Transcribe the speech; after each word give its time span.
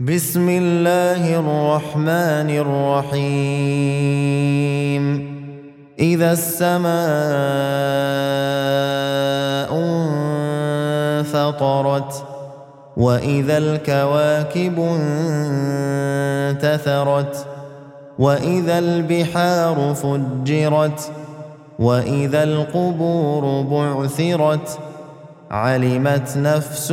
بسم 0.00 0.48
الله 0.48 1.38
الرحمن 1.38 2.50
الرحيم. 3.08 3.72
إذا 5.98 6.32
السماء 6.32 6.92
انفطرت 11.20 12.24
وإذا 12.96 13.58
الكواكب 13.58 14.78
انتثرت 16.50 17.46
وإذا 18.18 18.78
البحار 18.78 19.94
فجرت 19.94 21.12
وإذا 21.78 22.42
القبور 22.42 23.62
بعثرت 23.62 24.78
علمت 25.50 26.36
نفس 26.36 26.92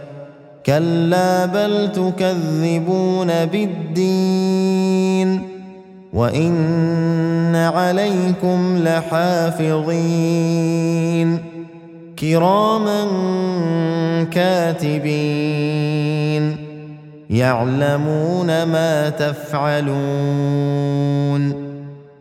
كلا 0.65 1.45
بل 1.45 1.91
تكذبون 1.91 3.45
بالدين 3.45 5.41
وإن 6.13 7.55
عليكم 7.55 8.77
لحافظين 8.83 10.11
كراما 12.19 13.07
كاتبين 14.31 15.91
يعلمون 17.29 18.63
ما 18.63 19.09
تفعلون 19.09 19.91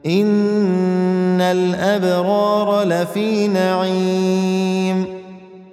إن 0.06 1.40
الأبرار 1.40 2.82
لفي 2.84 3.48
نعيم 3.48 5.19